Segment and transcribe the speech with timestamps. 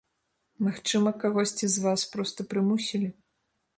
[0.67, 3.09] Магчыма, кагосьці з вас проста прымусілі.